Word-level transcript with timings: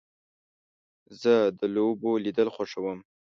زه 1.21 1.35
د 1.59 1.61
لوبو 1.75 2.11
لیدل 2.25 2.47
خوښوم. 2.55 2.99